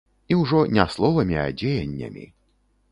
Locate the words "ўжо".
0.43-0.61